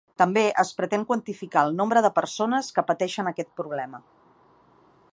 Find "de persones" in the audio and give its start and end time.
2.07-2.73